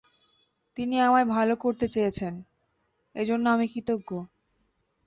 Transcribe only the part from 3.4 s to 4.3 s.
আমি কৃতজ্ঞ।